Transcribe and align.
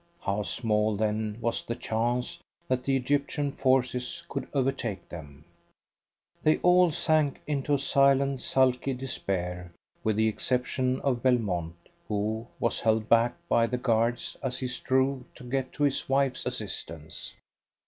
How 0.21 0.41
small, 0.41 0.95
then, 0.95 1.37
was 1.41 1.61
the 1.61 1.75
chance 1.75 2.39
that 2.67 2.83
the 2.83 2.95
Egyptian 2.95 3.51
forces 3.51 4.23
could 4.27 4.47
overtake 4.51 5.07
them. 5.09 5.45
They 6.41 6.57
all 6.63 6.89
sank 6.89 7.39
into 7.45 7.75
a 7.75 7.77
silent, 7.77 8.41
sulky 8.41 8.95
despair, 8.95 9.71
with 10.03 10.15
the 10.15 10.27
exception 10.27 11.01
of 11.01 11.21
Belmont, 11.21 11.75
who 12.07 12.47
was 12.59 12.79
held 12.79 13.09
back 13.09 13.35
by 13.47 13.67
the 13.67 13.77
guards 13.77 14.35
as 14.41 14.57
he 14.57 14.65
strove 14.65 15.23
to 15.35 15.43
go 15.43 15.61
to 15.71 15.83
his 15.83 16.09
wife's 16.09 16.47
assistance. 16.47 17.35